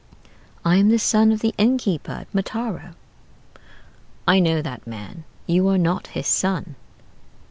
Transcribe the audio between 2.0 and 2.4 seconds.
at